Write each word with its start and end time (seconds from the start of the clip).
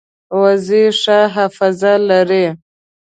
وزې 0.41 0.83
ښه 1.01 1.19
حافظه 1.33 1.93
لري 2.09 2.45